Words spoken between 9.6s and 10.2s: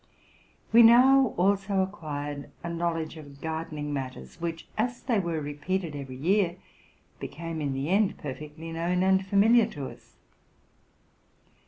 to us.